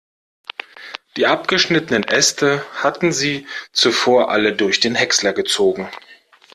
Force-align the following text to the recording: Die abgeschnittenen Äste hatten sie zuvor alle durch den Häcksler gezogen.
Die 1.15 1.27
abgeschnittenen 1.27 2.01
Äste 2.03 2.65
hatten 2.73 3.11
sie 3.11 3.45
zuvor 3.71 4.31
alle 4.31 4.51
durch 4.51 4.79
den 4.79 4.95
Häcksler 4.95 5.31
gezogen. 5.31 5.91